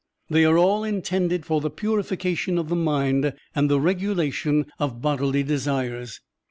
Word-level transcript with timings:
They 0.31 0.45
are 0.45 0.57
all 0.57 0.83
intended 0.83 1.45
for 1.45 1.61
the 1.61 1.69
purification 1.69 2.57
of 2.57 2.69
the 2.69 2.75
mind 2.75 3.33
and 3.53 3.69
the 3.69 3.79
regulation 3.79 4.65
of 4.79 4.99
bodily 4.99 5.43
desires. 5.43 6.21